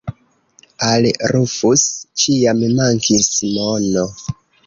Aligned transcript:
Al 0.87 1.07
Rufus 1.33 1.83
ĉiam 2.23 2.65
mankis 2.79 3.31
mono. 3.59 4.09